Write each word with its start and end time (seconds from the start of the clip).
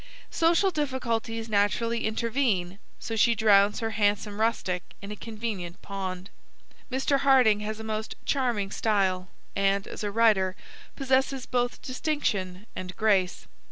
Social 0.31 0.71
difficulties 0.71 1.47
naturally 1.47 2.07
intervene, 2.07 2.79
so 2.99 3.15
she 3.15 3.35
drowns 3.35 3.81
her 3.81 3.91
handsome 3.91 4.41
rustic 4.41 4.81
in 4.99 5.11
a 5.11 5.15
convenient 5.15 5.79
pond. 5.83 6.31
Mr. 6.91 7.19
Hardinge 7.19 7.61
has 7.61 7.79
a 7.79 7.83
most 7.83 8.15
charming 8.25 8.71
style, 8.71 9.29
and, 9.55 9.85
as 9.85 10.03
a 10.03 10.09
writer, 10.09 10.55
possesses 10.95 11.45
both 11.45 11.83
distinction 11.83 12.65
and 12.75 12.95
grace. 12.95 13.45